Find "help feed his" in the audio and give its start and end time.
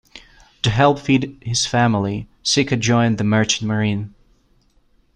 0.71-1.67